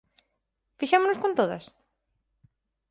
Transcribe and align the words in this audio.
Fixémonos 0.79 1.21
con 1.23 1.31
todas? 1.39 1.65